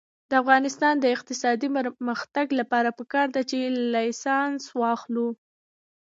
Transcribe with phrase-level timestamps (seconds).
[0.29, 3.57] د افغانستان د اقتصادي پرمختګ لپاره پکار ده چې
[3.93, 5.27] لایسنس واخلو.